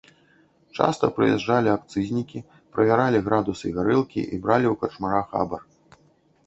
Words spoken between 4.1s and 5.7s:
і бралі ў карчмара хабар.